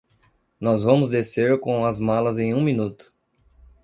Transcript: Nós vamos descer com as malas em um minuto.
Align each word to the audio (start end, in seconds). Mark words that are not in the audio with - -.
Nós 0.59 0.81
vamos 0.81 1.11
descer 1.11 1.59
com 1.59 1.85
as 1.85 1.99
malas 1.99 2.39
em 2.39 2.55
um 2.55 2.63
minuto. 2.63 3.13